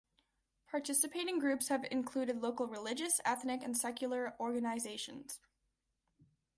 Participating 0.65 1.37
groups 1.37 1.67
have 1.67 1.85
included 1.91 2.41
local 2.41 2.65
religious, 2.65 3.21
ethnic, 3.23 3.61
and 3.61 3.77
secular 3.77 4.33
organizations. 4.39 5.39